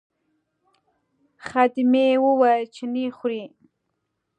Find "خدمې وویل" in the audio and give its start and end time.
1.47-2.63